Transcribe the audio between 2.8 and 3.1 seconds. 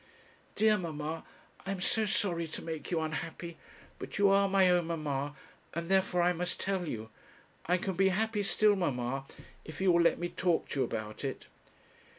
you